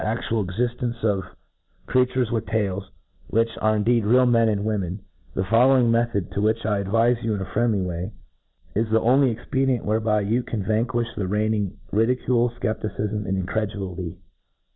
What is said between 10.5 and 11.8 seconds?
vanquifh the reigning